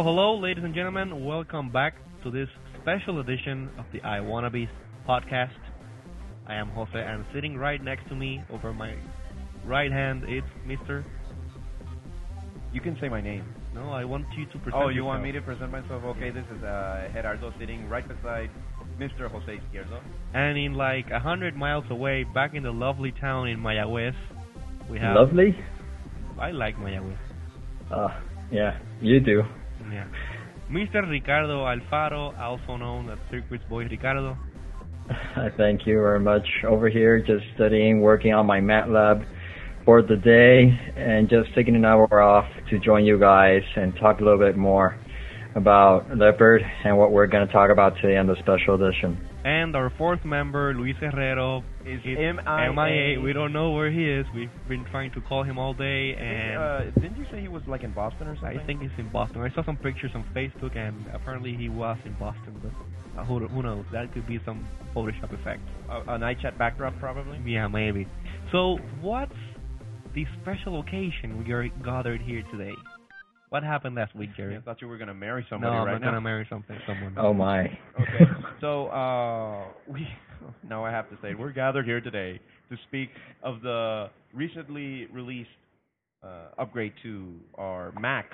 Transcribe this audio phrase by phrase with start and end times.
[0.00, 1.26] So hello, ladies and gentlemen.
[1.26, 1.92] Welcome back
[2.24, 2.48] to this
[2.80, 4.70] special edition of the iWannabes
[5.06, 5.60] podcast.
[6.46, 8.94] I am Jose, and sitting right next to me, over my
[9.66, 11.04] right hand, it's Mr.
[12.72, 13.44] You can say my name.
[13.74, 14.74] No, I want you to present.
[14.74, 16.02] Oh, you want me to present myself?
[16.02, 18.48] Okay, this is uh, Gerardo sitting right beside
[18.98, 19.30] Mr.
[19.30, 20.00] Jose Izquierdo.
[20.32, 24.14] And in like a hundred miles away, back in the lovely town in Mayagüez,
[24.88, 25.14] we have.
[25.14, 25.54] Lovely.
[26.40, 27.18] I like Mayagüez.
[27.94, 28.08] Uh,
[28.50, 29.42] yeah, you do.
[29.92, 30.06] Yeah.
[30.70, 31.08] Mr.
[31.08, 34.36] Ricardo Alfaro, also known as Circuits Boy Ricardo.
[35.36, 36.46] I thank you very much.
[36.64, 39.26] Over here, just studying, working on my MATLAB
[39.84, 44.20] for the day, and just taking an hour off to join you guys and talk
[44.20, 44.96] a little bit more
[45.56, 49.29] about Leopard and what we're going to talk about today on the special edition.
[49.42, 52.72] And our fourth member, Luis Herrero, Is MIA.
[52.74, 53.20] MIA.
[53.20, 54.26] We don't know where he is.
[54.34, 57.62] We've been trying to call him all day, and uh, didn't you say he was
[57.66, 58.58] like in Boston or something?
[58.58, 59.40] I think he's in Boston.
[59.40, 63.46] I saw some pictures on Facebook, and apparently he was in Boston, but uh, who,
[63.48, 63.86] who knows?
[63.92, 65.62] That could be some Photoshop effect.
[65.88, 67.40] a, an iChat backdrop probably.
[67.46, 68.06] Yeah, maybe.
[68.52, 69.32] So, what's
[70.14, 72.74] the special occasion we are gathered here today?
[73.50, 74.56] What happened last week, Jerry?
[74.56, 75.72] I thought you were gonna marry somebody.
[75.72, 76.12] no, somebody I'm right not now.
[76.12, 77.14] gonna marry something, someone.
[77.18, 77.62] Oh my.
[77.62, 78.24] Okay.
[78.60, 80.06] so uh, we
[80.68, 83.10] now I have to say we're gathered here today to speak
[83.42, 85.50] of the recently released
[86.22, 88.26] uh, upgrade to our Mac,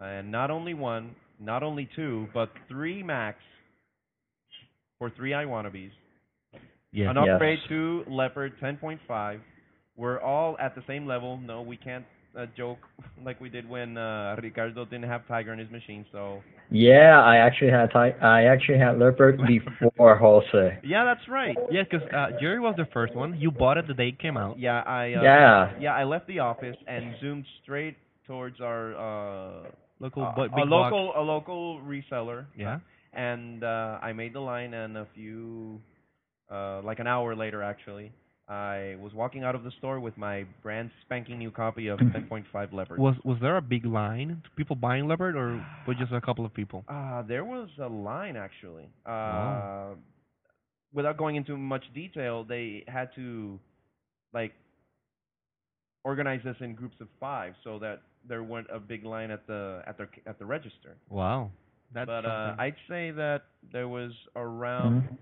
[0.00, 3.38] and not only one, not only two, but three Macs
[4.98, 5.90] for three iWannabes.
[6.92, 7.08] yes.
[7.10, 7.26] An Yes.
[7.32, 9.40] upgrade to Leopard 10.5.
[9.96, 11.38] We're all at the same level.
[11.38, 12.04] No, we can't
[12.38, 12.78] uh, joke
[13.24, 16.04] like we did when uh, Ricardo didn't have Tiger in his machine.
[16.12, 20.78] So Yeah, I actually had ty- I actually had Leopard before Jose.
[20.84, 21.56] yeah, that's right.
[21.70, 23.38] Yeah, because uh, Jerry was the first one.
[23.38, 24.58] You bought it the day it came out.
[24.58, 25.72] Yeah, I uh, Yeah.
[25.80, 30.64] yeah I left the office and zoomed straight towards our uh, Local, uh, but a
[30.64, 31.18] local box.
[31.18, 32.46] a local reseller.
[32.56, 32.78] Yeah.
[33.12, 35.78] and uh, I made the line, and a few,
[36.50, 38.10] uh, like an hour later, actually,
[38.48, 42.72] I was walking out of the store with my brand spanking new copy of 10.5
[42.72, 42.98] Leopard.
[42.98, 44.42] Was was there a big line?
[44.56, 46.84] People buying leopard, or was just a couple of people?
[46.88, 48.84] Uh, there was a line actually.
[49.06, 49.96] Uh, Wow.
[50.94, 53.58] Without going into much detail, they had to,
[54.34, 54.52] like,
[56.04, 59.82] organize this in groups of five so that there weren't a big line at the
[59.86, 60.96] at the at the register.
[61.08, 61.50] Wow,
[61.94, 62.56] that's but uh.
[62.58, 65.16] I'd say that there was around Mhm.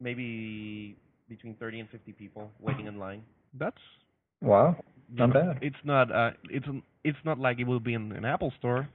[0.00, 0.96] maybe
[1.28, 3.22] between 30 and 50 people waiting in line.
[3.58, 3.78] that's
[4.40, 4.76] Wow.
[5.10, 5.58] you Not know, bad.
[5.62, 6.66] It's not uh, it's
[7.04, 8.88] it's not like it will be in an Apple store.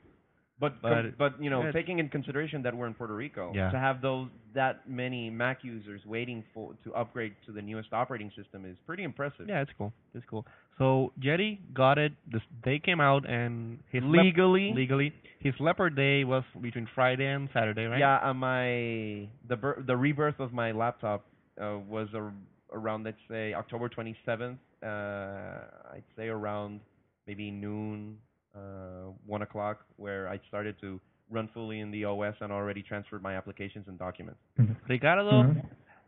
[0.60, 1.72] But But- but you know, yeah.
[1.72, 3.72] taking in consideration that we're in Puerto Rico, Yeah.
[3.72, 8.30] to have those that many Mac users waiting for to upgrade to the newest operating
[8.32, 9.48] system is pretty impressive.
[9.48, 9.94] Yeah, it's cool.
[10.14, 10.46] It's cool.
[10.78, 12.12] So Jerry got it.
[12.28, 14.74] This they came out and his lep- Legally?
[14.74, 18.00] legally his leopard day was between Friday and Saturday, right?
[18.00, 21.24] Yeah, uh, my the bir- the rebirth of my laptop
[21.62, 22.32] uh, was a,
[22.74, 24.58] around let's say October 27th.
[24.82, 26.80] Uh, I'd say around
[27.28, 28.18] maybe noon,
[28.56, 31.00] uh, one o'clock, where I started to
[31.30, 34.40] run fully in the OS and already transferred my applications and documents.
[34.88, 35.66] Ricardo Mhm.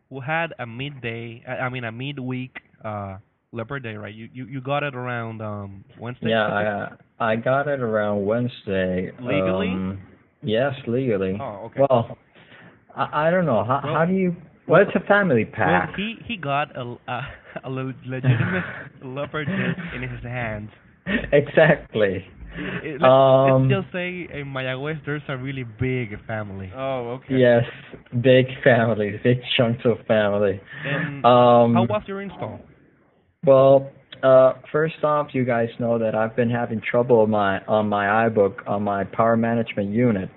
[0.10, 3.18] who had a midday, I I mean a midweek uh
[3.52, 4.14] leopard day, right?
[4.14, 6.30] You you you got it around um Wednesday.
[6.30, 6.48] Yeah,
[7.20, 9.12] I I got it around Wednesday.
[9.20, 9.70] Legally?
[9.70, 10.02] Um,
[10.42, 11.38] yes, legally.
[11.40, 11.82] Oh, okay.
[11.88, 12.18] Well,
[12.96, 13.64] I, I don't know.
[13.64, 14.36] How, Well- how do you?
[14.68, 15.96] Well, it's a family Well, pack.
[15.96, 17.22] he he got a a,
[17.66, 18.64] a legitimate
[19.04, 20.70] leopard disc in his hands.
[21.32, 22.26] exactly.
[22.84, 26.72] It- let's, Um, let's just say in Mayagüez there's a really big family.
[26.76, 27.38] oh, okay.
[27.38, 27.64] Yes,
[28.22, 30.60] big family, big chunks of family.
[30.86, 32.60] And Um, how was your install?
[33.46, 33.90] Well,
[34.22, 38.06] uh, first off, you guys know that I've been having trouble on my on my
[38.30, 40.30] iBook on my power management unit.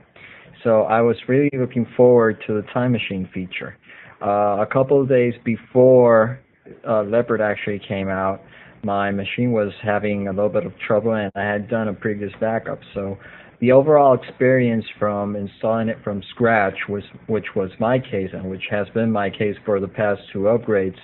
[0.63, 3.77] So I was really looking forward to the time machine feature.
[4.25, 6.41] Uh, a couple of days before
[6.89, 8.41] uh, Leopard actually came out,
[8.83, 12.33] my machine was having a little bit of trouble, and I had done a previous
[12.41, 12.79] backup.
[12.95, 13.19] So
[13.61, 18.65] the overall experience from installing it from scratch was, which was my case, and which
[18.71, 20.99] has been my case for the past two upgrades,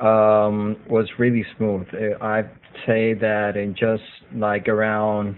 [0.00, 1.86] um, was really smooth.
[1.94, 2.50] Uh, I'd
[2.86, 4.02] say that in just
[4.34, 5.36] like around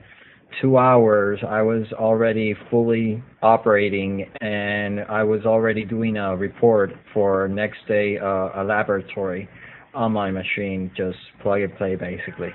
[0.60, 7.48] two hours, I was already fully operating, and I was already doing a report for
[7.48, 9.48] next day uh, a laboratory
[9.94, 12.50] on my machine, just plug and play basically.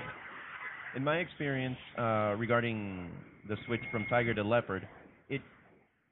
[0.96, 3.10] In my experience uh, regarding
[3.48, 4.86] the switch from Tiger to Leopard,
[5.28, 5.40] it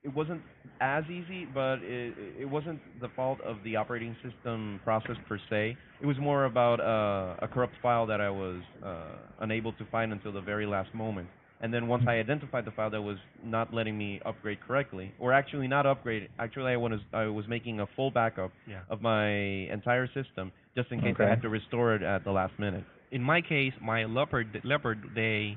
[0.05, 0.41] it wasn't
[0.81, 5.77] as easy, but it, it wasn't the fault of the operating system process per se.
[6.00, 10.12] It was more about uh, a corrupt file that I was uh, unable to find
[10.12, 11.29] until the very last moment.
[11.61, 15.32] And then once I identified the file that was not letting me upgrade correctly, or
[15.32, 18.81] actually not upgrade, actually I was I was making a full backup Yeah.
[18.91, 22.58] of my entire system just in case I had to restore it at the last
[22.58, 22.85] minute.
[23.11, 25.56] In my case, my leopard leopard day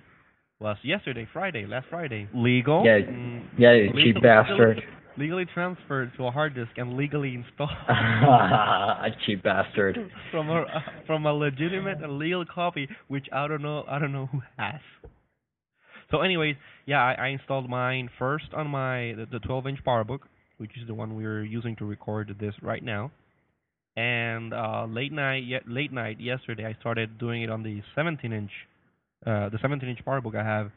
[0.61, 2.27] was yesterday, Friday, last Friday.
[2.33, 2.83] Legal?
[2.85, 4.81] Yeah, Mm, yeah, you cheap legal- bastard.
[5.17, 7.71] Legally transferred to a hard disk and legally installed
[9.25, 9.97] cheap bastard.
[10.31, 10.65] from a
[11.05, 14.79] from a legitimate and legal copy, which I don't know I don't know who has.
[16.11, 20.19] So, anyways, yeah, I, I installed mine first on my the, the 12-inch PowerBook,
[20.57, 23.11] which is the one we're using to record this right now.
[23.95, 28.51] And uh, late night, ye- late night yesterday, I started doing it on the 17-inch,
[29.25, 30.71] uh, the 17-inch PowerBook I have,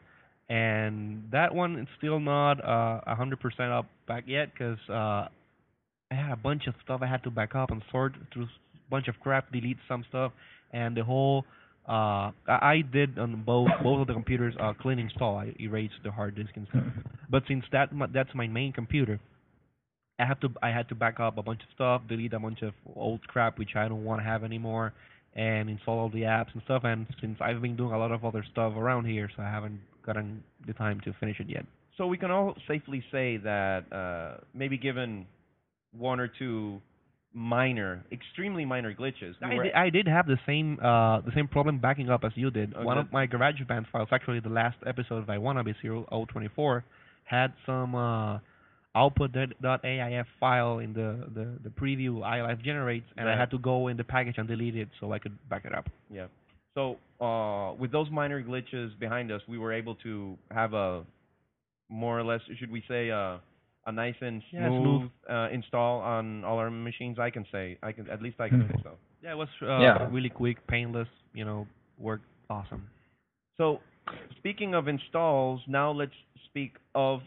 [0.49, 5.27] and that one is still not uh, 100% up back yet because uh,
[6.11, 8.89] I had a bunch of stuff I had to back up and sort through a
[8.91, 10.31] bunch of crap, delete some stuff,
[10.71, 11.45] and the whole
[11.87, 15.37] uh I, I did on both both of the computers uh clean install.
[15.37, 16.83] I erased the hard disk and stuff.
[17.29, 19.19] But since that that's my main computer,
[20.19, 22.61] I have to I had to back up a bunch of stuff, delete a bunch
[22.61, 24.93] of old crap which I don't want to have anymore,
[25.35, 26.83] and install all the apps and stuff.
[26.85, 29.79] And since I've been doing a lot of other stuff around here, so I haven't
[30.05, 31.65] gotten the time to finish it yet.
[31.97, 35.25] So we can all safely say that uh, maybe given
[35.97, 36.81] one or two
[37.33, 41.47] minor, extremely minor glitches, I were did, I did have the same uh the same
[41.47, 42.73] problem backing up as you did.
[42.77, 46.83] Oh, One of my GarageBand files, actually the last episode of I Wanna Be 024,
[47.25, 48.39] had some uh
[48.95, 53.97] output.aif file in the, the, the preview iLife generates, and I had to go in
[53.97, 55.89] the package and delete it so I could back it up.
[56.11, 56.27] Yeah.
[56.75, 61.03] So uh, with those minor glitches behind us, we were able to have a
[61.89, 63.37] more or less, should we say, uh,
[63.85, 65.11] a nice and Yeah, smooth, smooth.
[65.29, 67.19] Uh, install on all our machines.
[67.19, 68.91] I can say, I can at least I can say so.
[69.23, 70.07] Yeah, it was uh, Yeah.
[70.11, 72.87] really quick, painless, you know, worked awesome.
[73.57, 73.79] So
[74.37, 76.15] speaking of installs, now let's
[76.45, 77.21] speak of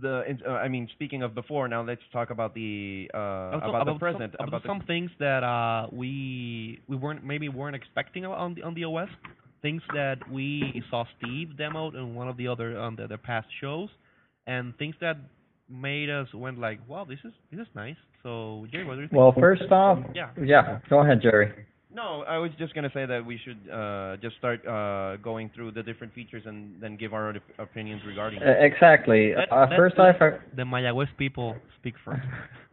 [0.00, 0.24] the.
[0.46, 3.92] Uh, I mean, speaking of before, now let's talk about the uh, Also, about, the
[3.92, 4.34] some- present.
[4.34, 8.62] about, about the- some things that uh, we we weren't maybe weren't expecting on the
[8.62, 9.08] on the OS.
[9.62, 13.48] Things that we saw Steve demoed in one of the other on the, the past
[13.60, 13.88] shows,
[14.46, 15.16] and things that
[15.68, 17.96] made us went like, wow, this is this is nice.
[18.22, 19.18] So Jerry, what do you think?
[19.18, 20.30] Well, first off, Yeah.
[20.42, 21.52] yeah, go ahead, Jerry.
[21.94, 25.70] No, I was just gonna say that we should uh, just start uh, going through
[25.72, 28.42] the different features and then give our op- opinions regarding.
[28.42, 29.34] Uh, exactly.
[29.34, 30.16] Let- Uh, first off,
[30.54, 32.20] the Mayagüez people speak first.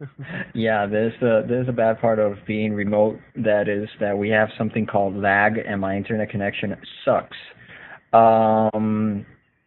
[0.54, 3.18] yeah, there's a there's a bad part of being remote.
[3.36, 7.36] That is that we have something called lag, and my internet connection sucks.
[8.12, 9.24] Um,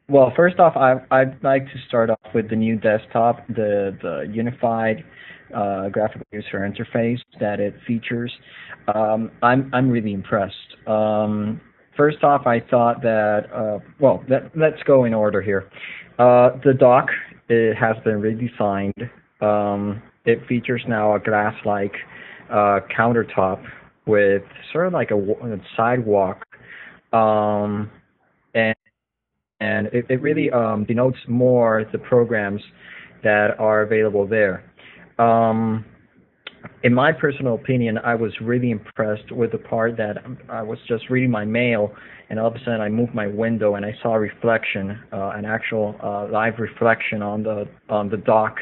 [0.09, 4.27] well, first off, I I'd like to start off with the new desktop, the the
[4.31, 5.03] unified
[5.55, 8.31] uh, graphical user interface that it features.
[8.93, 10.55] Um, I'm I'm really impressed.
[10.87, 11.59] Um,
[11.95, 15.69] first off, I thought that uh, well, let, let's go in order here.
[16.19, 17.07] Uh, the dock
[17.49, 19.09] it has been redesigned.
[19.41, 21.93] Um, it features now a glass-like
[22.49, 23.63] uh, countertop
[24.05, 26.43] with sort of like a, a sidewalk,
[27.13, 27.89] um,
[29.59, 32.61] and it, it really um, denotes more the programs
[33.23, 34.63] that are available there.
[35.17, 35.85] Um,
[36.83, 40.17] in my personal opinion, I was really impressed with the part that
[40.49, 41.91] I was just reading my mail,
[42.29, 45.29] and all of a sudden I moved my window and I saw a reflection, uh,
[45.29, 48.57] an actual uh, live reflection on the on the dock,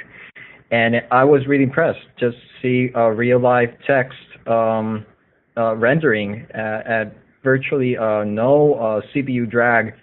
[0.71, 1.99] and I was really impressed.
[2.19, 5.05] Just see uh, real live text um,
[5.57, 9.93] uh, rendering at, at virtually uh, no uh, CPU drag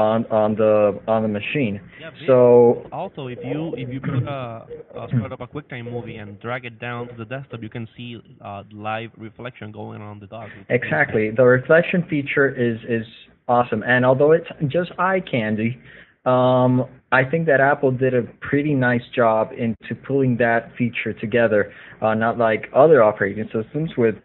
[0.00, 1.80] on on the on the machine.
[2.00, 4.66] Yeah, So Also, if you if you put a,
[5.02, 7.86] a start up a QuickTime movie and drag it down to the desktop, you can
[7.96, 10.48] see uh, live reflection going on the dock.
[10.68, 11.30] Exactly.
[11.30, 13.06] The reflection feature is is
[13.48, 15.78] awesome, and although it's just eye candy,
[16.24, 21.72] um, I think that Apple did a pretty nice job into pulling that feature together.
[22.02, 24.16] Uh, not like other operating systems, which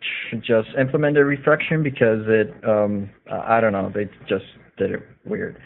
[0.41, 4.46] just implemented reflection because it, um, I don't know, they just
[4.77, 5.58] did it weird.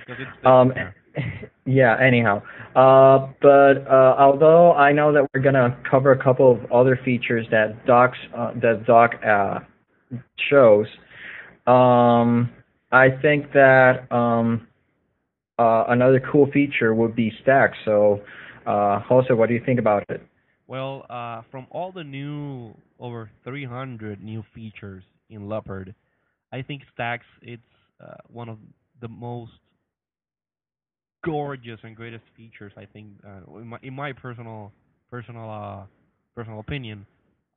[0.46, 0.72] Um,
[1.66, 1.98] yeah.
[2.00, 2.42] Anyhow,
[2.76, 7.46] uh, but uh, although I know that we're gonna cover a couple of other features
[7.52, 9.60] that docs uh, that doc uh,
[10.50, 10.88] shows,
[11.68, 12.50] um,
[12.92, 14.68] I think that um,
[15.58, 17.78] uh, another cool feature would be stacks.
[17.86, 18.22] So,
[18.66, 20.22] uh, Jose, what do you think about it?
[20.68, 25.96] Well, uh, from all the new over 300 new features in Leopard,
[26.52, 27.62] I think Stacks it's
[28.00, 28.58] uh, one of
[29.02, 29.52] the most
[31.24, 32.72] gorgeous and greatest features.
[32.78, 34.72] I think uh, in my in my personal
[35.12, 35.86] personal uh,
[36.36, 37.06] personal opinion.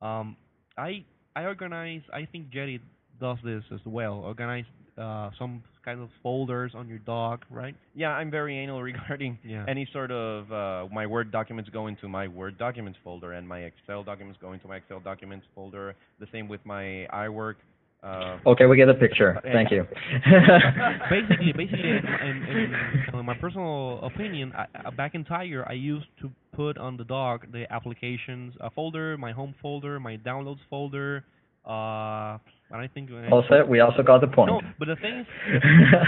[0.01, 0.35] Um,
[0.77, 1.03] I
[1.35, 2.01] I organize.
[2.13, 2.81] I think Jerry
[3.19, 4.15] does this as well.
[4.15, 4.65] Organize
[4.97, 7.75] uh, some kind of folders on your dog, right?
[7.95, 9.65] Yeah, I'm very anal regarding Yeah.
[9.67, 13.59] any sort of uh, my Word documents go into my Word documents folder, and my
[13.59, 15.95] Excel documents go into my Excel documents folder.
[16.19, 17.55] The same with my iWork.
[18.03, 19.39] Uh, Okay, we get the picture.
[19.53, 19.85] Thank you.
[21.09, 25.73] basically, basically, in, in, in, in my personal opinion, I, uh, back in Tiger, I
[25.73, 30.59] used to put on the dock the applications uh, folder, my home folder, my downloads
[30.69, 31.23] folder.
[31.65, 32.37] Uh,
[32.71, 33.67] and I think uh, All set.
[33.67, 34.51] We also got the point.
[34.51, 35.27] no, but the thing is,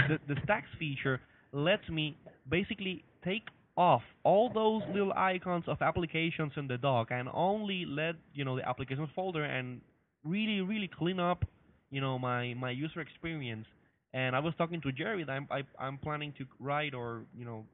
[0.08, 1.20] the, the stacks feature
[1.52, 2.14] lets me
[2.50, 3.44] basically take
[3.76, 8.56] off all those little icons of applications in the dock and only let you know
[8.56, 9.80] the applications folder and
[10.24, 11.44] really really clean up
[11.90, 13.66] you know my my user experience.
[14.14, 17.44] And i was talking to jerry that i'm I, i'm planning to write or you
[17.44, 17.66] know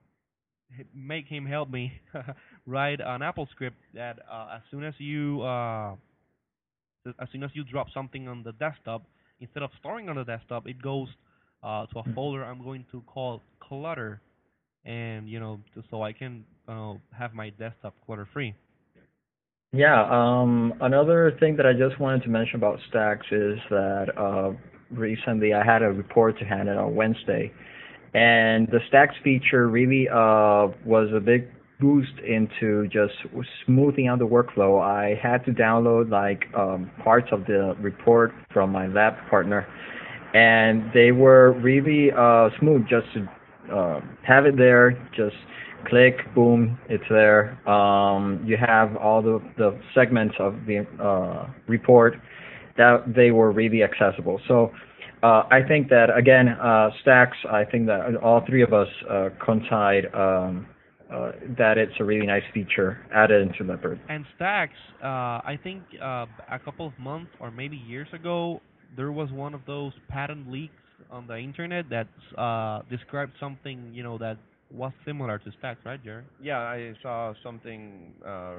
[0.94, 1.92] make him help me
[2.66, 5.94] write an AppleScript that uh, as soon as you uh
[7.20, 9.02] as soon as you drop something on the desktop
[9.40, 11.08] instead of storing on the desktop it goes
[11.62, 14.20] uh, to a folder I'm going to call clutter,
[14.84, 18.54] and you know, so I can uh, have my desktop clutter free.
[19.74, 24.52] Yeah, um, another thing that I just wanted to mention about Stacks is that uh,
[24.90, 27.50] recently I had a report to hand in on Wednesday,
[28.12, 31.48] and the Stacks feature really uh, was a big
[31.80, 33.14] boost into just
[33.64, 34.78] smoothing out the workflow.
[34.78, 39.66] I had to download like um, parts of the report from my lab partner,
[40.34, 45.36] and they were really uh, smooth just to uh, have it there, just
[45.86, 47.56] click, boom, it's there.
[47.68, 52.14] Um, you have all the, the segments of the uh, report
[52.76, 54.40] that they were really accessible.
[54.48, 54.70] So
[55.22, 57.36] uh, I think that again, uh, Stacks.
[57.50, 60.66] I think that all three of us uh, coincide um,
[61.12, 64.00] uh, that it's a really nice feature added into Leopard.
[64.08, 64.72] And Stacks,
[65.02, 68.60] uh, I think uh, a couple of months or maybe years ago,
[68.96, 70.74] there was one of those patent leaks
[71.10, 72.08] on the internet that
[72.90, 74.38] described something you know that
[74.72, 76.24] was similar to Stacks, right, Jerry?
[76.42, 78.54] yeah, I saw something uh,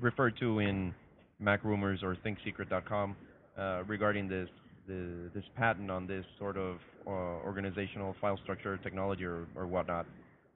[0.00, 0.94] referred to in
[1.42, 3.16] MacRumors or ThinkSecret.com
[3.58, 4.48] uh, regarding this
[4.88, 10.06] the, this patent on this sort of uh, organizational file structure technology or, or whatnot.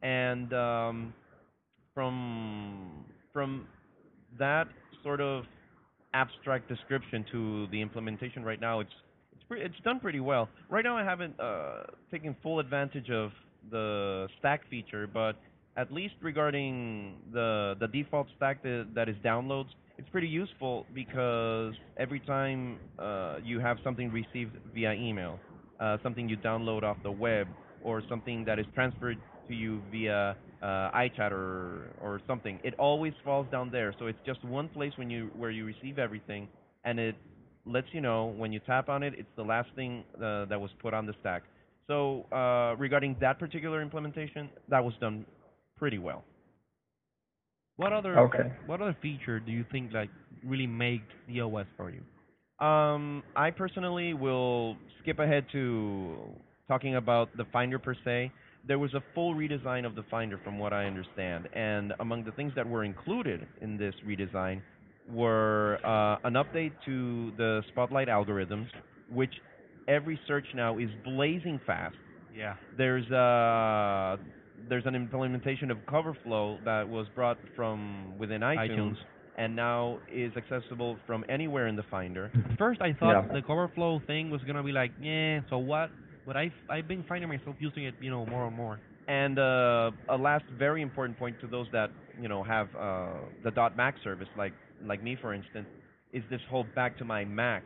[0.02, 1.14] And um,
[1.94, 3.66] from from
[4.38, 4.66] that
[5.02, 5.44] sort of
[6.12, 8.90] abstract description to the implementation right now, it's
[9.34, 10.48] it's pre- it's done pretty well.
[10.68, 13.30] Right now, I haven't uh, taken full advantage of
[13.70, 15.34] the stack feature, but
[15.76, 19.68] at least regarding the the default stack that, that is downloads,
[19.98, 25.40] it's pretty useful because every time uh, you have something received via email,
[25.80, 27.48] uh, something you download off the web,
[27.80, 29.18] or something that is transferred
[29.48, 33.94] to you via uh, iChat or or something, it always falls down there.
[33.98, 36.48] So it's just one place when you where you receive everything,
[36.84, 37.16] and it
[37.66, 40.70] lets you know when you tap on it, it's the last thing uh, that was
[40.80, 41.42] put on the stack.
[41.88, 45.24] So uh, regarding that particular implementation, that was done
[45.76, 46.24] pretty well.
[47.76, 48.52] What other Okay.
[48.66, 50.10] what other feature do you think like
[50.44, 52.02] really made the OS for you?
[52.58, 56.16] Um, I personally will skip ahead to
[56.68, 58.32] talking about the Finder per se.
[58.66, 62.32] There was a full redesign of the Finder, from what I understand, and among the
[62.32, 64.62] things that were included in this redesign
[65.08, 68.66] were uh, an update to the Spotlight algorithms,
[69.08, 69.32] which
[69.88, 71.96] every search now is blazing fast.
[72.34, 72.54] Yeah.
[72.76, 74.16] There's uh
[74.68, 78.96] there's an implementation of CoverFlow that was brought from within iTunes, iTunes.
[79.36, 82.30] and now is accessible from anywhere in the Finder.
[82.50, 83.32] At first, I thought Yeah.
[83.34, 85.90] the cover flow thing was gonna be like, yeah, so what?
[86.26, 88.80] But I've I've been finding myself using it, you know, more and more.
[89.08, 91.90] And uh, a last very important point to those that
[92.20, 93.12] you know have uh,
[93.44, 94.52] the dot .Mac service, like
[94.84, 95.68] like me for instance,
[96.12, 97.62] is this whole back to my Mac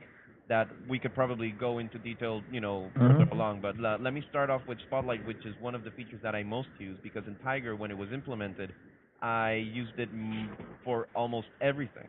[0.51, 3.33] that we could probably go into detail, you know, further Mhm.
[3.33, 3.63] along.
[3.63, 6.37] But uh, let me start off with Spotlight, which is one of the features that
[6.37, 8.75] I most use because in Tiger, when it was implemented,
[9.23, 10.51] I used it mm,
[10.85, 12.09] for almost everything.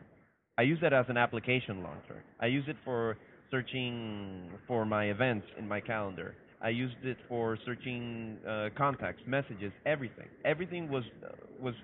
[0.58, 2.24] I use it as an application launcher.
[2.40, 3.18] I use it for
[3.50, 6.36] searching for my events in my calendar.
[6.60, 10.28] I used it for searching uh, contacts, messages, everything.
[10.44, 11.74] Everything was uh, was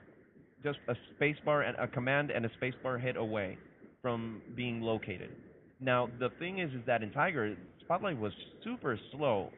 [0.63, 3.59] just a spacebar and a command and a spacebar hit away
[4.03, 5.31] from being located.
[5.81, 8.33] Now the thing is, is that in Tiger, Spotlight was
[8.65, 9.51] super slow,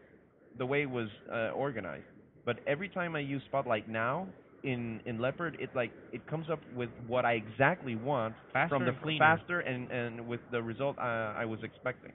[0.58, 2.06] the way it was uh, organized.
[2.44, 4.28] But every time I use Spotlight now
[4.62, 8.84] in in Leopard, it like it comes up with what I exactly want Faster from
[8.84, 9.18] the and cleaner.
[9.18, 12.12] faster and and with the result I, I was expecting.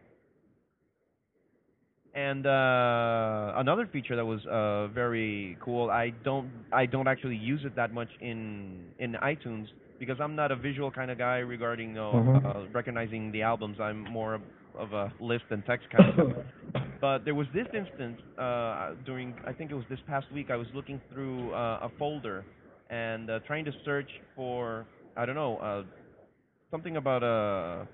[2.14, 7.62] And uh, another feature that was uh, very cool, I don't I don't actually use
[7.66, 9.68] it that much in in iTunes,
[10.00, 12.44] because I'm not a visual kind of guy regarding you know, Mhm.
[12.44, 13.80] uh, recognizing the albums.
[13.80, 14.42] I'm more
[14.76, 16.26] of a list and text kind of guy.
[17.02, 20.50] But there was this instance uh, during, I think it was this past week.
[20.50, 22.46] I was looking through uh, a folder
[22.90, 25.84] and uh, trying to search for, I don't know, uh,
[26.72, 27.88] something about a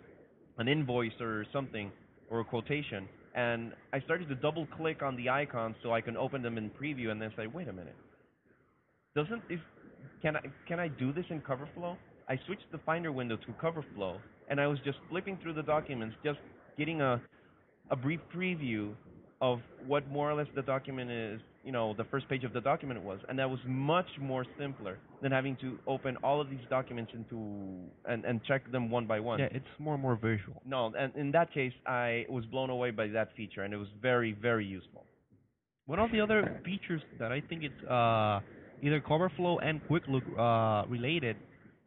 [0.57, 1.91] an invoice or something
[2.29, 3.09] or a quotation.
[3.33, 6.69] And I started to double click on the icons so I can open them in
[6.71, 7.95] preview and then say, wait a minute,
[9.15, 9.59] doesn't is
[10.21, 11.95] can I can I do this in CoverFlow?
[12.29, 14.17] I switched the Finder window to CoverFlow
[14.49, 16.39] and I was just flipping through the documents, just
[16.77, 17.21] getting a
[17.89, 18.93] a brief preview
[19.41, 22.61] of what more or less the document is, you know, the first page of the
[22.61, 26.65] document was, and that was much more simpler than having to open all of these
[26.69, 29.39] documents into and and check them one by one.
[29.39, 30.61] Yeah, it's more and more visual.
[30.65, 33.89] No, and in that case, I was blown away by that feature, and it was
[34.01, 35.05] very, very useful.
[35.87, 38.39] One of the other features that I think it's uh,
[38.81, 41.37] either CoverFlow and Quick Look uh, related.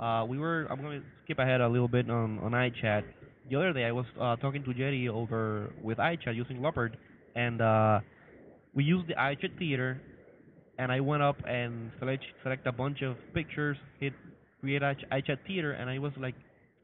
[0.01, 0.67] Uh, we were.
[0.71, 3.03] I'm going to skip ahead a little bit on on iChat.
[3.51, 6.97] The other day, I was uh, talking to Jerry over with iChat using Leopard,
[7.37, 8.01] and uh,
[8.75, 10.01] we used the iChat Theater,
[10.79, 14.13] and I went up and select select a bunch of pictures, hit
[14.61, 16.35] create iChat Theater, and I was like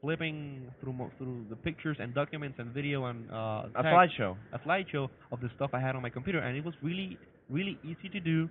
[0.01, 4.35] flipping through mo- through the pictures and documents and video and uh, A slideshow.
[4.53, 7.17] a slideshow of the stuff I had on my computer, and it was really,
[7.49, 8.49] really easy to do,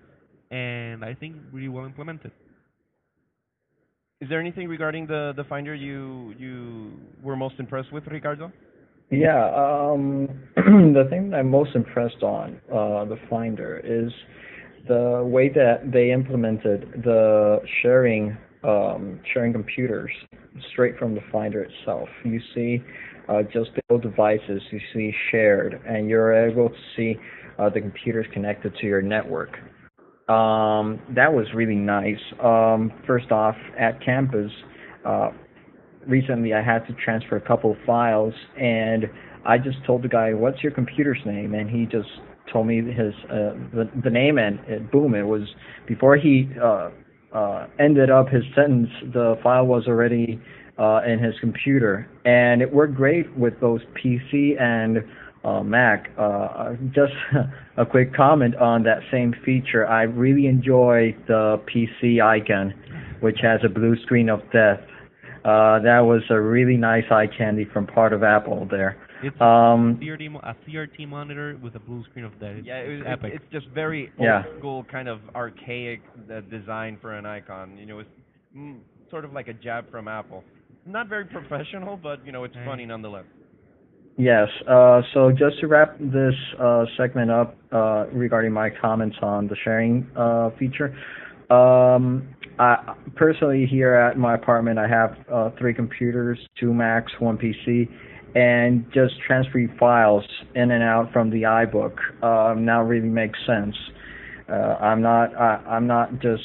[0.51, 2.33] and I think really well implemented.
[4.21, 6.93] Is there anything regarding the the Finder you you
[7.23, 8.53] were most impressed with, Ricardo?
[9.11, 14.13] Yeah, um, the thing that I'm most impressed on uh, the Finder is
[14.87, 20.11] the way that they implemented the sharing um, sharing computers
[20.73, 22.09] straight from the Finder itself.
[22.25, 22.85] You see
[23.29, 27.17] uh, just the old devices, you see shared, and you're able to see
[27.59, 29.57] uh, the computers connected to your network.
[30.31, 32.21] Um, that was really nice.
[32.41, 34.53] Um, first off, at campus,
[35.05, 35.31] uh,
[36.07, 39.07] recently I had to transfer a couple of files, and
[39.45, 42.09] I just told the guy, "What's your computer's name?" And he just
[42.53, 45.43] told me his uh, the the name, and it, boom, it was
[45.89, 46.91] before he uh,
[47.33, 50.41] uh, ended up his sentence, the file was already
[50.79, 54.99] uh, in his computer, and it worked great with both PC and
[55.45, 56.11] uh, Mac.
[56.19, 57.13] Uh, just
[57.77, 59.87] a quick comment on that same feature.
[59.87, 62.75] I really enjoy the PC icon,
[63.21, 64.81] which has a blue screen of death.
[65.45, 68.97] Uh, that was a really nice eye candy from part of Apple there.
[69.23, 72.57] It's Um, a, CRT, mo- a CRT monitor with a blue screen of death.
[72.59, 73.33] It's, Yeah, it was, it's it's, epic.
[73.35, 74.43] it's just very old Yeah.
[74.59, 76.01] school, kind of archaic
[76.31, 77.77] uh, design for an icon.
[77.79, 78.11] You know, it's
[78.57, 78.79] mm,
[79.11, 80.43] sort of like a jab from Apple.
[80.87, 83.25] Not very professional, but you know, it's funny nonetheless.
[84.17, 84.49] Yes.
[84.69, 89.57] Uh, so just to wrap this uh, segment up uh, regarding my comments on the
[89.65, 90.95] sharing uh, feature,
[91.51, 97.39] um, I, personally here at my apartment, I have uh, three computers, two Macs, one
[97.39, 97.89] PC,
[98.35, 103.75] and just transferring files in and out from the iBook uh, now really makes sense.
[104.49, 106.43] Uh, I'm not I, I'm not just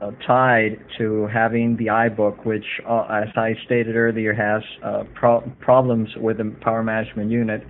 [0.00, 5.40] uh, tied to having the iBook, which, uh, as I stated earlier, has uh, pro-
[5.60, 7.62] problems with the power management unit.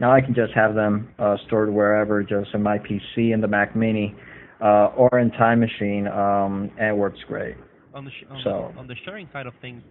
[0.00, 3.48] Now I can just have them uh, stored wherever, just in my PC, and the
[3.48, 4.14] Mac Mini,
[4.60, 7.56] uh, or in Time Machine, um, and it works great.
[7.94, 9.82] on the sh- on, So- the, on the sharing side of things,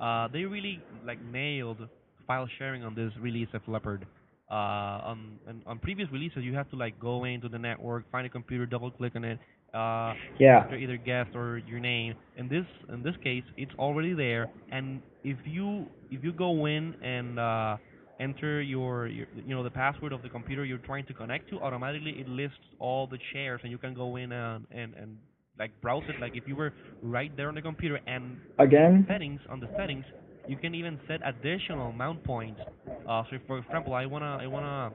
[0.00, 1.78] uh, they really like nailed
[2.26, 4.06] file sharing on this release of Leopard.
[4.50, 8.26] Uh, on, on on previous releases, you have to like go into the network, find
[8.26, 9.38] a computer, double click on it,
[9.74, 10.64] uh, Yeah.
[10.64, 12.14] enter either guest or your name.
[12.36, 16.94] In this in this case, it's already there, and if you if you go in
[17.02, 17.76] and uh,
[18.18, 21.60] enter your, your you know the password of the computer you're trying to connect to,
[21.60, 25.18] automatically it lists all the shares, and you can go in and and, and
[25.58, 26.18] like browse it.
[26.18, 30.04] Like if you were right there on the computer and Again, settings on the settings
[30.46, 32.60] you can even set additional mount points.
[33.06, 34.94] Uh, so if, for example i want to i want to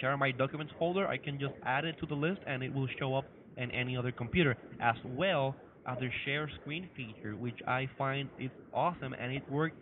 [0.00, 1.06] share my documents folder.
[1.06, 3.96] I can just add it to the list and it will show up in any
[3.96, 5.54] other computer as well
[5.86, 9.76] as the share screen feature which i find is awesome and it worked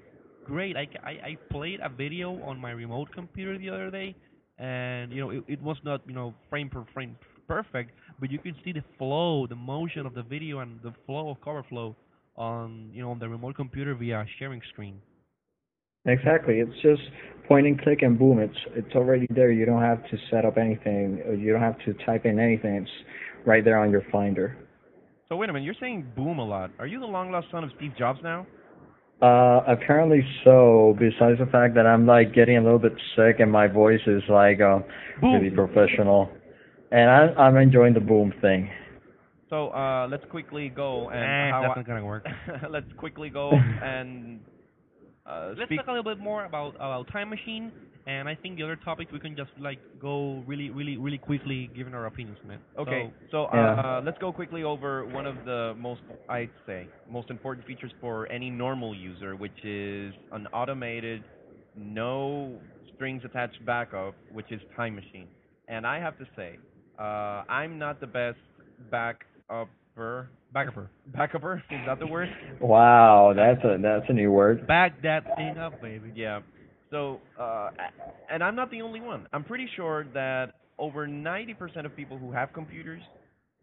[0.45, 4.15] great i, I, I played a video on my remote computer the other day
[4.59, 7.17] and you know it, it was not you know frame per frame
[7.49, 11.31] perfect but you can see the flow the motion of the video and the flow
[11.31, 11.97] of cover flow
[12.37, 15.01] on you know on the remote computer via sharing screen.
[16.07, 16.61] exactly.
[16.61, 17.03] It's just
[17.47, 19.53] point and click and boom, it's it's already there.
[19.53, 21.23] You don't have to set up anything.
[21.39, 22.75] You don't have to type in anything.
[22.77, 22.91] It's
[23.47, 24.57] right there on your Finder.
[25.29, 26.73] So wait a minute, you're saying boom a lot.
[26.79, 28.47] Are you the long lost son of Steve Jobs now?
[29.23, 30.95] Uh, apparently so.
[30.99, 34.23] Besides the fact that I'm like getting a little bit sick and my voice is
[34.29, 34.81] like uh,
[35.17, 35.31] Boom.
[35.31, 36.29] really professional,
[36.91, 38.71] and I, I'm enjoying the boom thing.
[39.49, 42.27] So uh, let's quickly go and Nah, how that's I- not gonna work.
[42.69, 44.41] let's quickly go and
[45.27, 45.81] uh, Let's speak.
[45.81, 47.73] talk a little bit more about about time machine,
[48.11, 51.71] and I think the other topics we can just like go really, really, really quickly,
[51.77, 52.61] giving our opinions on it.
[52.83, 53.81] Okay, so, uh, Yeah.
[53.83, 58.15] uh, let's go quickly over one of the most, I'd say, most important features for
[58.39, 61.23] any normal user, which is an automated,
[61.77, 62.59] no
[62.95, 65.29] strings attached backup, which is Time Machine.
[65.69, 66.51] And I have to say,
[66.99, 68.39] uh, I'm not the best
[68.93, 70.27] backupper.
[70.53, 70.87] Backupper.
[71.17, 72.29] Backupper is that the word?
[72.61, 74.67] Wow, that's a that's a new word.
[74.67, 76.11] Back that thing up, baby.
[76.15, 76.41] Yeah.
[76.91, 77.71] So, uh,
[78.31, 79.27] and I'm not the only one.
[79.33, 83.03] I'm pretty sure that over 90% of people who have computers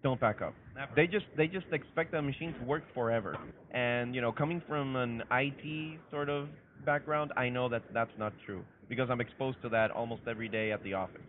[0.03, 0.53] don't back up.
[0.75, 0.91] Never.
[0.95, 3.35] They just they just expect the machine to work forever.
[3.71, 6.47] And you know, coming from an IT sort of
[6.85, 10.71] background, I know that that's not true because I'm exposed to that almost every day
[10.71, 11.21] at the office.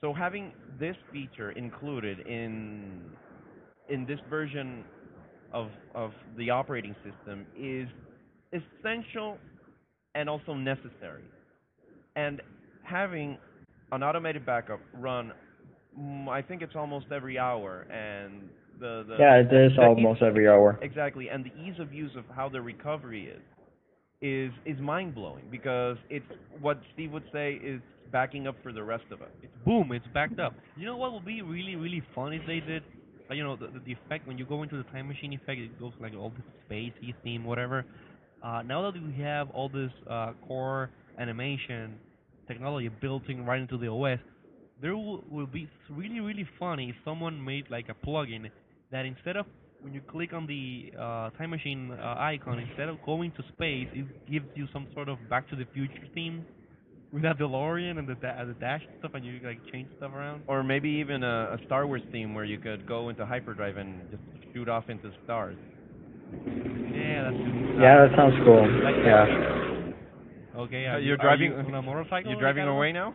[0.00, 3.00] So having this feature included in
[3.88, 4.84] in this version
[5.52, 7.88] of of the operating system is
[8.52, 9.38] essential
[10.18, 11.22] and also necessary.
[12.16, 12.42] And
[12.82, 13.38] having
[13.92, 15.32] an automated backup run,
[15.98, 18.48] mm, I think it's almost every hour, and
[18.80, 20.76] the the Yeah, it is the almost every hour.
[20.82, 23.42] Exactly, and the ease of use of how the recovery is
[24.20, 26.26] is is mind blowing because it's
[26.60, 29.30] what Steve would say is backing up for the rest of us.
[29.42, 30.54] It's boom, it's backed up.
[30.76, 32.82] You know what would be really, really fun if they did?
[33.30, 35.60] Uh, you know, the, the, the effect when you go into the time machine effect,
[35.60, 37.84] it goes like all this spacey theme, whatever.
[38.42, 41.98] Uh, now that we have all this uh, core animation
[42.46, 44.18] technology built in right into the OS,
[44.80, 48.50] there will, will be really, really funny if someone made like a plugin
[48.90, 49.46] that instead of
[49.80, 53.88] when you click on the uh, time machine uh, icon, instead of going to space,
[53.92, 56.44] it gives you some sort of Back to the Future theme
[57.12, 60.42] with that DeLorean and the da- the dash stuff, and you like change stuff around.
[60.46, 64.02] Or maybe even a, a Star Wars theme where you could go into hyperdrive and
[64.10, 64.22] just
[64.52, 65.56] shoot off into stars.
[66.32, 67.30] Yeah,
[67.80, 68.66] Yeah, that sounds cool.
[68.82, 70.62] Like- Yeah.
[70.62, 70.86] okay.
[70.86, 72.30] Uh, you're driving- you on a motorcycle?
[72.30, 73.14] You're driving away now?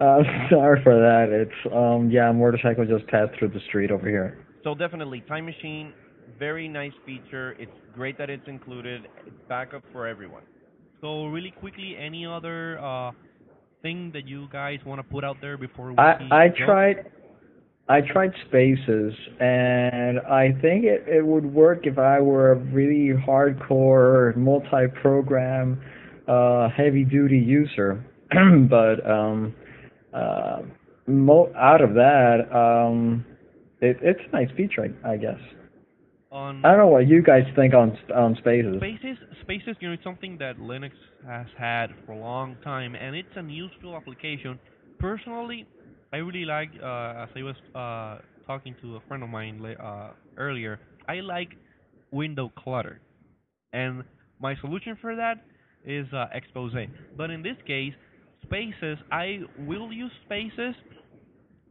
[0.00, 1.28] Uh, sorry for that.
[1.30, 4.38] It's um yeah, motorcycle just passed through the street over here.
[4.64, 5.92] So definitely, Time Machine,
[6.38, 7.54] very nice feature.
[7.58, 9.02] It's great that it's included.
[9.26, 10.42] It's backup for everyone.
[11.00, 13.12] So really quickly, any other uh
[13.82, 16.54] thing that you guys want to put out there before we I I go?
[16.66, 17.06] tried
[17.88, 23.12] I tried spaces and I think it, it would work if I were a really
[23.26, 25.80] hardcore multi program
[26.26, 28.02] uh heavy duty user.
[28.70, 29.54] but um
[30.14, 30.62] uh
[31.06, 33.24] mo- out of that um
[33.80, 35.40] it, it's a nice feature I, I guess.
[36.30, 38.76] on I don't know what you guys think on on spaces.
[38.78, 40.92] Spaces, Spaces, you know, it's something that Linux
[41.26, 44.58] has had for a long time, and it's an useful application.
[44.98, 45.66] Personally,
[46.14, 50.10] I really like, uh, as I was uh, talking to a friend of mine uh,
[50.36, 51.48] earlier, I like
[52.12, 53.00] window clutter,
[53.72, 54.04] and
[54.40, 55.42] my solution for that
[55.84, 56.72] is uh, Expose.
[57.16, 57.94] But in this case,
[58.44, 60.76] Spaces, I will use Spaces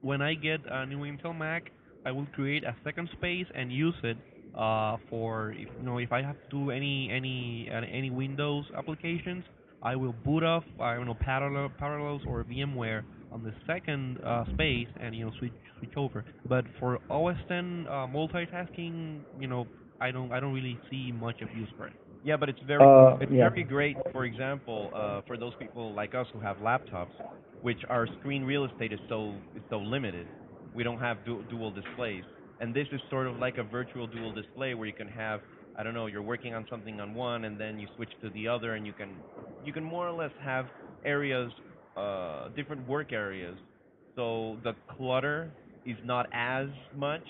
[0.02, 1.72] when I get a new Intel Mac.
[2.06, 4.18] I will create a second space and use it
[4.58, 8.66] uh, for if you know if I have to do any any uh, any Windows
[8.78, 9.46] applications,
[9.82, 13.04] I will boot off I don't know Parallel Parallels or VMware
[13.34, 16.26] on the second uh, space and you know switch switch over.
[16.48, 19.68] But for OS 10 uh, multitasking, you know
[20.02, 21.94] I don't I don't really see much of use for it.
[22.24, 23.50] Yeah, but it's very Uh, it's yeah.
[23.50, 23.98] very great.
[24.12, 27.16] For example, uh, for those people like us who have laptops,
[27.62, 30.28] which our screen real estate is so is so limited,
[30.74, 32.26] we don't have du- dual displays,
[32.60, 35.42] and this is sort of like a virtual dual display where you can have
[35.76, 38.48] I don't know you're working on something on one and then you switch to the
[38.48, 39.24] other and you can
[39.62, 40.68] you can more or less have
[41.04, 41.52] areas
[41.98, 43.56] uh, different work areas,
[44.16, 45.52] so the clutter
[45.86, 47.24] is not as much,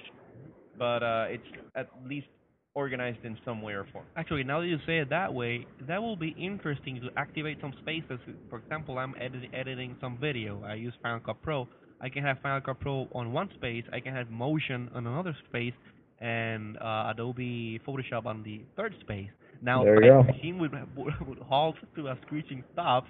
[0.78, 1.44] but uh, it's
[1.76, 2.28] at least
[2.76, 4.06] organized in some way or form.
[4.16, 7.74] Actually, now that you say it that way, that will be interesting to activate some
[7.82, 8.20] spaces.
[8.50, 10.64] For example, I'm edit- editing some video.
[10.66, 11.68] I use Final Cut Pro.
[12.02, 13.84] I can have Final Cut Pro on one space.
[13.94, 15.74] I can have Motion on another space,
[16.20, 19.30] and uh, Adobe Photoshop on the third space.
[19.62, 20.24] Now, There my go.
[20.24, 23.06] machine would, would halt to a screeching stop,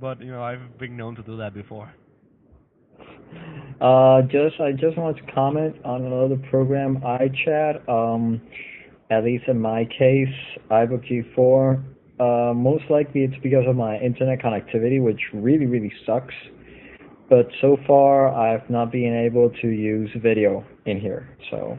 [0.00, 1.92] but you know I've been known to do that before.
[3.80, 7.88] Uh, just I just want to comment on another program, iChat.
[7.88, 8.40] Um,
[9.10, 10.34] at least in my case,
[10.70, 11.04] iBook
[11.36, 11.82] G4.
[12.20, 16.34] Uh, most likely it's because of my internet connectivity, which really really sucks.
[17.28, 21.36] But so far, I've not been able to use video in here.
[21.50, 21.78] So,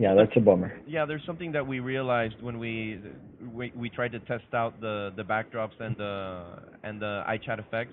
[0.00, 0.72] yeah, that's a bummer.
[0.86, 3.00] Yeah, there's something that we realized when we
[3.52, 6.44] we, we tried to test out the the backdrops and the
[6.82, 7.92] and the iChat effects.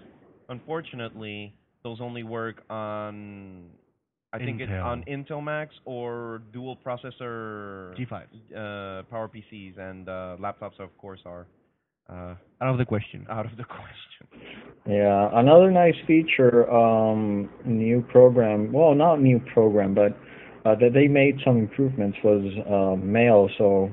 [0.50, 3.66] Unfortunately, those only work on
[4.32, 4.86] I think it's Intel.
[4.86, 8.14] on Intel Macs or dual processor G5.
[8.14, 11.46] uh, Power PCs and uh, laptops, of course, are
[12.10, 13.26] uh, Out of the question.
[13.30, 14.26] out of the question.
[14.86, 18.72] Yeah, another nice feature, um, new program.
[18.72, 20.18] Well, not new program, but
[20.68, 23.50] uh, that they made some improvements was uh, mail.
[23.58, 23.90] So,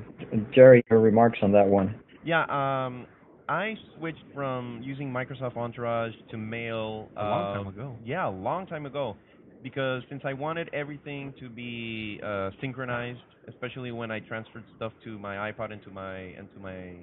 [0.53, 1.95] Jerry, your remarks on that one.
[2.25, 3.05] Yeah, um,
[3.47, 7.07] I switched from using Microsoft Entourage to Mail.
[7.15, 7.95] A long uh, time ago.
[8.03, 9.15] Yeah, a long time ago.
[9.63, 15.17] Because since I wanted everything to be uh, synchronized, especially when I transferred stuff to
[15.17, 16.93] my iPod and to my and to my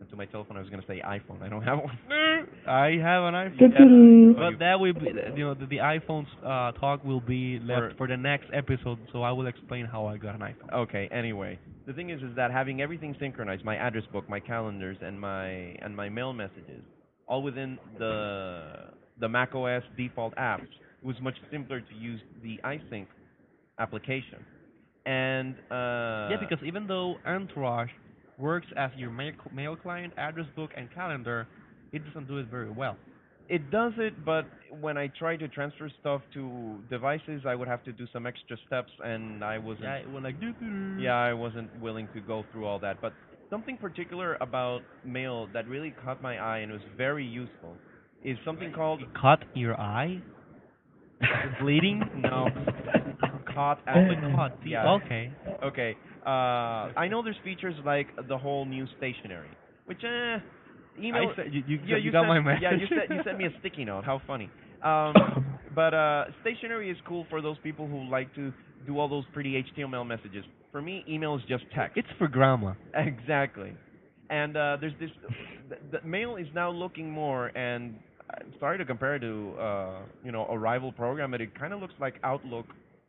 [0.00, 1.42] and to my telephone, I was gonna say iPhone.
[1.42, 1.98] I don't have one.
[2.68, 3.58] I have an iPhone.
[3.58, 4.34] Dun-dun.
[4.36, 5.06] But that will be,
[5.36, 8.98] you know, the, the iPhone's uh, talk will be left For- for the next episode,
[9.12, 10.72] so I will explain how I got an iPhone.
[10.72, 11.08] Okay.
[11.10, 15.18] Anyway, the thing is, is that having everything synchronized, my address book, my calendars, and
[15.20, 15.48] my
[15.82, 16.82] and my mail messages,
[17.26, 20.62] all within the the macOS default apps,
[21.02, 23.06] it was much simpler to use the iSync
[23.78, 24.44] application.
[25.06, 27.90] And uh, yeah, because even though Entourage
[28.38, 31.46] works as your mail, mail client, address book, and calendar,
[31.92, 32.96] it doesn't do it very well.
[33.48, 34.44] it does it, but
[34.80, 38.56] when I try to transfer stuff to devices, I would have to do some extra
[38.66, 39.84] steps, and I wasn't.
[39.84, 40.36] Yeah, it like.
[41.00, 43.00] Yeah, I wasn't willing to go through all that.
[43.00, 43.14] But
[43.48, 47.74] something particular about mail that really caught my eye and was very useful
[48.22, 50.20] is something called You cut your eye.
[51.60, 52.02] Bleeding?
[52.16, 52.46] no
[53.54, 54.58] caught Oh, as the cut.
[54.64, 54.88] Yeah.
[55.02, 55.32] Okay.
[55.64, 55.96] Okay.
[56.28, 59.48] Uh, I know there's features like the whole new stationery,
[59.86, 60.38] which eh,
[61.02, 61.32] email.
[61.32, 62.62] I said, you, you, yeah, you, you got sent, my message.
[62.62, 64.04] Yeah, you sent you sent me a sticky note.
[64.04, 64.50] How funny.
[64.78, 65.12] Um,
[65.74, 68.52] but uh, stationery is cool for those people who like to
[68.86, 70.44] do all those pretty HTML messages.
[70.70, 71.96] For me, email is just text.
[71.98, 72.74] It's for grandma.
[72.94, 73.72] Exactly.
[74.30, 75.10] And uh, there's this.
[75.68, 77.96] The, the mail is now looking more, and
[78.30, 81.72] I'm sorry to compare it to uh, you know a rival program, but it kind
[81.72, 82.66] of looks like Outlook,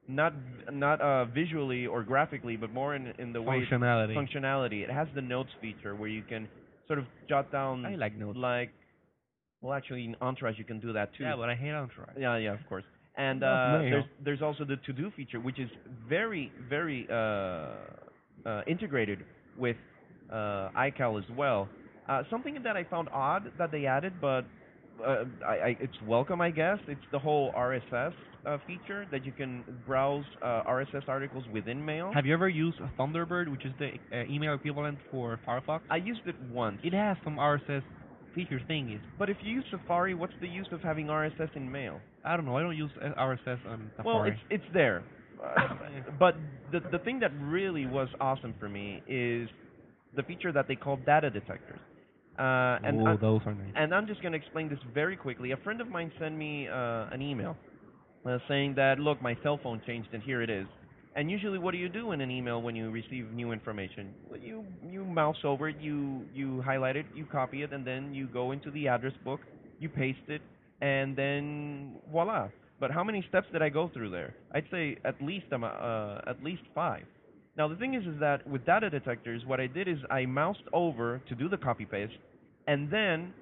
[0.10, 0.34] not
[0.72, 4.16] not uh, visually or graphically, but more in in the way Functionality.
[4.16, 4.84] functionality.
[4.84, 6.48] It has the notes feature where you can
[6.88, 8.38] sort of jot down I like notes.
[8.38, 8.72] like.
[9.62, 11.24] Well, actually, in Entourage you can do that too.
[11.24, 12.16] Yeah, but I hate Entourage.
[12.18, 12.86] Yeah, yeah, of course.
[13.18, 15.70] And uh, there's there's also the to do feature, which is
[16.08, 17.16] very very uh,
[18.46, 19.20] uh, integrated
[19.58, 19.76] with
[20.32, 21.68] uh, iCal as well.
[22.08, 24.46] Uh, something that I found odd that they added, but
[25.06, 26.78] uh, I, I, it's welcome, I guess.
[26.88, 28.14] It's the whole RSS
[28.46, 32.12] uh, feature that you can browse uh, RSS articles within Mail.
[32.14, 35.82] Have you ever used Thunderbird, which is the uh, email equivalent for Firefox?
[35.90, 36.80] I used it once.
[36.84, 37.84] It has some RSS
[38.36, 39.02] feature thingies.
[39.18, 42.00] But if you use Safari, what's the use of having RSS in Mail?
[42.24, 42.58] I don't know.
[42.58, 44.16] I don't use uh, RSS on Safari.
[44.16, 45.04] Well, it's it's there.
[46.20, 46.36] But
[46.72, 49.48] the the thing that really was awesome for me is
[50.16, 51.80] the feature that they call data detectors.
[52.40, 53.74] Uh, and oh, I, those are nice.
[53.76, 55.52] and I'm just going to explain this very quickly.
[55.52, 57.58] A friend of mine sent me uh, an email
[58.26, 60.66] uh, saying that look, my cell phone changed and here it is.
[61.16, 64.14] And usually, what do you do in an email when you receive new information?
[64.30, 68.14] Well, you you mouse over it, you you highlight it, you copy it, and then
[68.14, 69.42] you go into the address book,
[69.80, 70.42] you paste it,
[70.82, 72.48] and then voila.
[72.80, 74.34] But how many steps did I go through there?
[74.54, 77.04] I'd say at least um, uh, at least five.
[77.58, 80.64] Now the thing is, is that with data detectors, what I did is I moused
[80.72, 82.14] over to do the copy paste,
[82.70, 83.34] and then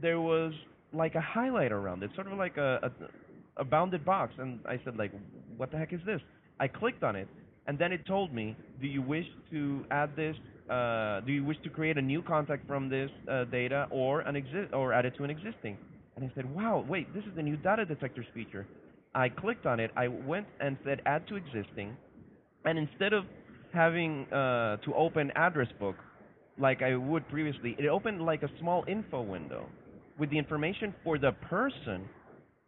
[0.00, 0.52] there was
[0.92, 4.78] like a highlight around it, sort of like a, a a bounded box, and I
[4.84, 5.10] said like,
[5.56, 6.20] what the heck is this?
[6.60, 7.28] I clicked on it,
[7.66, 10.36] and then it told me, do you wish to add this?
[10.70, 14.36] Uh, do you wish to create a new contact from this uh, data, or an
[14.74, 15.78] or add it to an existing?
[16.14, 18.66] And I said, wow, wait, this is the new data detectors feature.
[19.14, 19.90] I clicked on it.
[19.96, 21.96] I went and said add to existing,
[22.66, 23.24] and instead of
[23.72, 25.96] having uh, to open address book
[26.60, 29.66] like I would previously, it opened like a small info window
[30.18, 32.08] with the information for the person,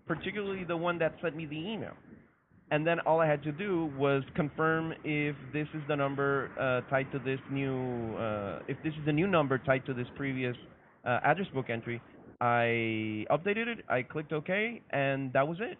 [0.07, 1.95] particularly the one that sent me the email.
[2.71, 6.89] And then all I had to do was confirm if this is the number uh,
[6.89, 10.57] tied to this new, uh, if this is the new number tied to this previous
[11.05, 12.01] uh, address book entry.
[12.41, 15.79] I updated it, I clicked OK, and that was it.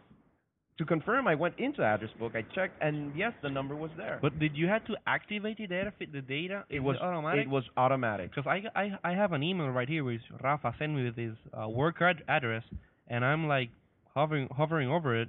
[0.81, 4.19] To confirm, I went into address book, I checked, and yes, the number was there.
[4.23, 5.93] But did you have to activate the data?
[5.99, 6.65] Fit the data?
[6.71, 7.45] it was automatic.
[7.45, 8.31] it was automatic.
[8.35, 11.35] Because I, I I have an email right here which Rafa sent me with his
[11.53, 12.63] uh, work ad- address,
[13.09, 13.69] and I'm like
[14.15, 15.29] hovering hovering over it,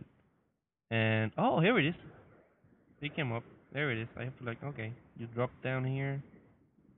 [0.89, 1.95] and oh here it is.
[3.01, 3.43] It came up.
[3.73, 4.07] There it is.
[4.17, 4.93] I have to like okay.
[5.17, 6.23] You drop down here,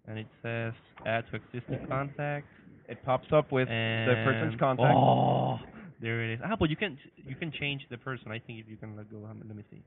[0.07, 0.73] and it says
[1.07, 2.45] add to existing contact.
[2.87, 4.93] It pops up with the person's contact.
[4.95, 5.57] Oh,
[6.01, 6.39] there it is.
[6.43, 8.31] Ah, but you can you can change the person.
[8.31, 9.17] I think if you can let go.
[9.29, 9.81] um, Let me see.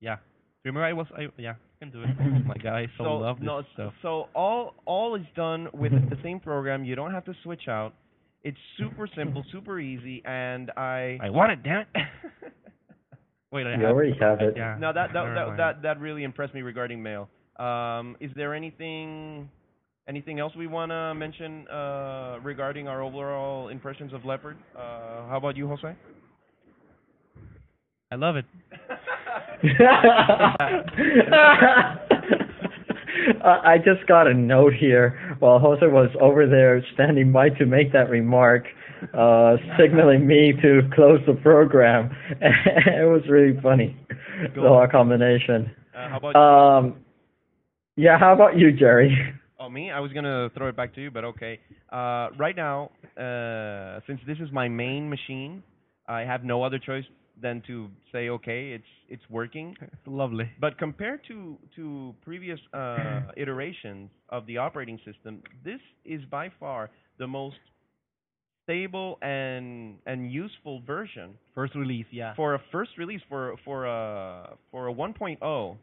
[0.00, 0.16] Yeah.
[0.64, 1.54] Remember, I was I yeah.
[1.80, 2.08] You can do it.
[2.20, 3.92] Oh my God, I so, so love this no, stuff.
[4.02, 6.84] so all all is done with the same program.
[6.84, 7.94] You don't have to switch out.
[8.42, 11.86] It's super simple, super easy, and I I want it, damn it.
[13.52, 14.54] Wait, I You have already have it.
[14.56, 14.76] Yeah.
[14.78, 17.28] No, that that that, that that really impressed me regarding mail.
[17.58, 19.48] Um, is there anything
[20.08, 24.56] anything else we want to mention uh, regarding our overall impressions of Leopard?
[24.74, 25.94] Uh, how about you, Jose?
[28.10, 28.46] I love it.
[33.44, 37.66] I I just got a note here while Jose was over there standing by to
[37.66, 38.64] make that remark,
[39.12, 42.10] uh, signaling me to close the program.
[42.40, 43.94] it was really funny,
[44.54, 45.70] Go the whole combination.
[45.94, 46.96] Uh, how about Um,
[47.96, 49.14] yeah, how about you, Jerry?
[49.60, 49.90] Oh, me?
[49.90, 51.58] I was gonna throw it back to you, but okay.
[51.90, 55.62] Uh, right now, uh, since this is my main machine,
[56.06, 57.04] I have no other choice
[57.40, 59.74] than to say, okay, it's it's working.
[59.80, 60.48] It's lovely.
[60.60, 66.90] But compared to to previous uh, iterations of the operating system, this is by far
[67.18, 67.56] the most
[68.64, 72.34] stable and and useful version First release, yeah.
[72.34, 75.76] for a first release for for a for a 1.0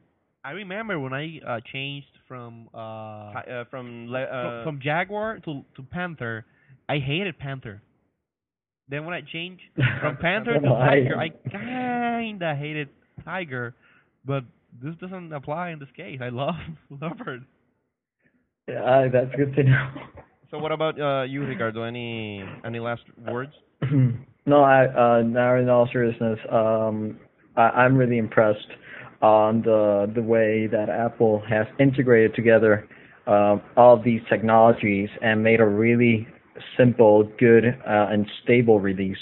[0.45, 5.63] I remember when I uh, changed from uh, uh, from le- uh, from Jaguar to
[5.75, 6.45] to Panther,
[6.87, 7.81] I hated Panther.
[8.87, 9.63] Then when I changed
[9.99, 12.89] from Panther to Tiger, I kinda hated
[13.23, 13.73] Tiger,
[14.23, 14.43] but
[14.83, 16.19] this doesn't apply in this case.
[16.21, 16.53] I love
[17.01, 17.43] Leopard.
[18.67, 19.93] Yeah, that's good to know.
[20.51, 21.81] So what about uh, you, Ricardo?
[21.81, 23.53] Any any last words?
[24.45, 27.19] no, I uh, now in all seriousness, um,
[27.57, 28.67] I, I'm really impressed
[29.21, 32.87] on the the way that Apple has integrated together
[33.27, 36.27] um, all these technologies and made a really
[36.77, 39.17] simple, good, uh, and stable release.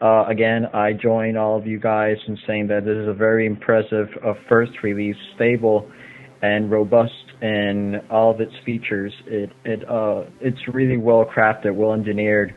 [0.00, 3.46] Uh, again, I join all of you guys in saying that this is a very
[3.46, 5.90] impressive uh, first release, stable
[6.42, 9.12] and robust in all of its features.
[9.26, 12.52] It it uh it's really well crafted, well engineered,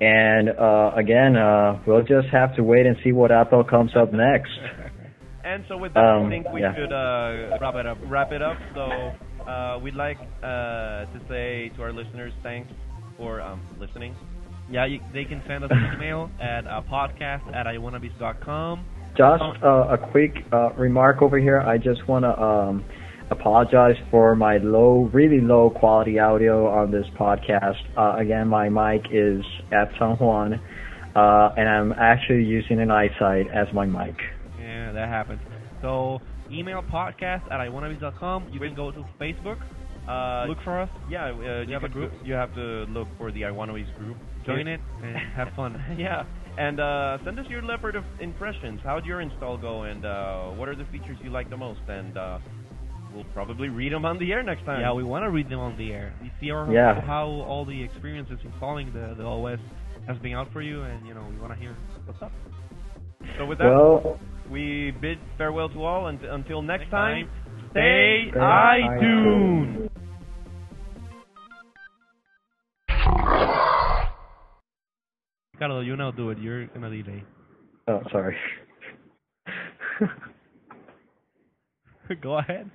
[0.00, 4.12] and uh, again, uh, we'll just have to wait and see what Apple comes up
[4.12, 4.50] next.
[5.44, 6.74] And so with that, I Um, think we yeah.
[6.74, 7.98] should uh, wrap it up.
[8.06, 8.56] Wrap it up.
[8.74, 8.82] So
[9.50, 12.70] uh, we'd like uh, to say to our listeners, thanks
[13.16, 14.14] for um, listening.
[14.70, 18.84] Yeah, you, they can send us an email at uh, podcast at iwannabes.com.
[19.16, 21.60] Just uh, a quick uh, remark over here.
[21.60, 22.84] I just want to um,
[23.30, 27.80] apologize for my low, really low quality audio on this podcast.
[27.96, 30.54] Uh, again, my mic is at San Juan,
[31.16, 34.14] uh, and I'm actually using an iSight as my mic.
[35.00, 35.40] Yeah, that happens.
[35.82, 38.48] So email podcast at iwannabes.com.
[38.52, 39.58] You can go to Facebook.
[40.08, 40.88] Uh, Look for us.
[41.10, 42.12] yeah, uh, you have a could- group?
[42.24, 44.16] You have to look for the iWannabes group.
[44.46, 45.76] Join it and have fun.
[45.98, 46.24] yeah,
[46.58, 48.80] and uh, send us your Leopard impressions.
[48.82, 51.80] How'd your install go, and uh, what are the features you like the most?
[51.88, 52.38] And uh,
[53.14, 54.80] we'll probably read them on the air next time.
[54.80, 56.12] Yeah, we want to read them on the air.
[56.22, 57.00] We see our, Yeah.
[57.02, 59.60] how all the experiences installing the, the OS
[60.08, 62.32] has been out for you, and you know we want to hear what's up.
[63.38, 64.18] So with that, Well,
[64.50, 69.90] we bid farewell to all, and until next, Next time, time, stay Stay iTunes.
[75.58, 76.38] Carlos, you now do it.
[76.38, 77.22] You're gonna delay.
[77.88, 78.36] oh, sorry.
[82.22, 82.70] go ahead.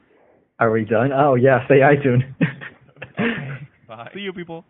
[0.60, 1.12] Are we done?
[1.12, 2.23] Oh yeah, say iTunes.
[3.19, 3.67] Okay.
[3.88, 4.12] Bye.
[4.13, 4.63] See you, people.